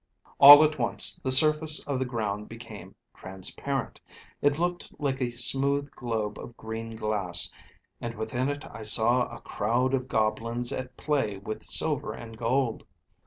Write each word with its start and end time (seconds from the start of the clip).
"All 0.39 0.63
at 0.63 0.79
once 0.79 1.17
the 1.17 1.29
surface 1.29 1.79
of 1.85 1.99
the 1.99 2.05
ground 2.05 2.49
became 2.49 2.95
transparent; 3.13 4.01
it 4.41 4.57
looked 4.57 4.91
like 4.99 5.21
a 5.21 5.29
smooth 5.29 5.91
globe 5.91 6.39
of 6.39 6.57
green 6.57 6.95
glass, 6.95 7.53
and 8.01 8.15
within 8.15 8.49
it 8.49 8.65
I 8.71 8.81
saw 8.81 9.27
a 9.27 9.39
crowd 9.41 9.93
of 9.93 10.07
goblins 10.07 10.71
at 10.71 10.97
play 10.97 11.37
with 11.37 11.63
silver 11.63 12.13
and 12.13 12.35
gold. 12.35 12.83